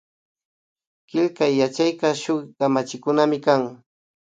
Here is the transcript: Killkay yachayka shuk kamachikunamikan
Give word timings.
Killkay 1.09 1.53
yachayka 1.61 2.07
shuk 2.21 2.41
kamachikunamikan 2.57 3.61